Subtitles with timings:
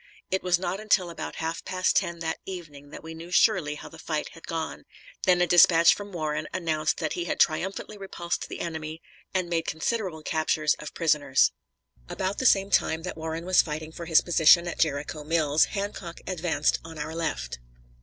[0.31, 3.87] It was not until about half past ten that evening that we knew surely how
[3.87, 4.85] the fight had gone;
[5.27, 8.99] then a dispatch from Warren announced that he had triumphantly repulsed the enemy,
[9.31, 11.51] and made considerable captures of prisoners.
[12.09, 16.19] About the same time that Warren was fighting for his position at Jericho Mills, Hancock
[16.25, 17.59] advanced on our left.